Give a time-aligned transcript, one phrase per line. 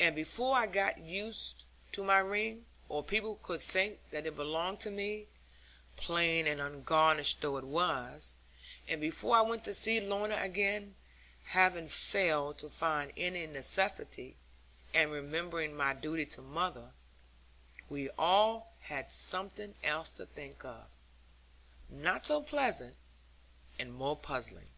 [0.00, 4.80] And before I got used to my ring, or people could think that it belonged
[4.80, 5.26] to me
[5.98, 8.36] (plain and ungarnished though it was),
[8.88, 10.94] and before I went to see Lorna again,
[11.48, 14.36] having failed to find any necessity,
[14.94, 16.92] and remembering my duty to mother,
[17.90, 20.94] we all had something else to think of,
[21.90, 22.96] not so pleasant,
[23.78, 24.70] and more puzzling.